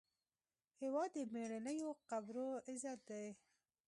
[0.81, 3.27] هېواد د میړنیو قبرو عزت دی.